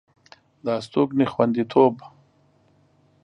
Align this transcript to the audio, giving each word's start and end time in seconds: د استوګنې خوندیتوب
د 0.63 0.67
استوګنې 0.79 1.25
خوندیتوب 1.33 1.93